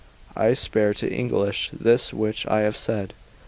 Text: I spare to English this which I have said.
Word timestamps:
I 0.35 0.55
spare 0.55 0.95
to 0.95 1.07
English 1.13 1.69
this 1.71 2.11
which 2.11 2.47
I 2.47 2.61
have 2.61 2.75
said. 2.75 3.13